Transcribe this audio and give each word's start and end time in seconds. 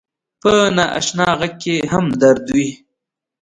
په 0.41 0.53
ناآشنا 0.77 1.27
غږ 1.39 1.53
کې 1.63 1.75
هم 1.91 2.05
درد 2.21 2.45
وي 2.55 2.69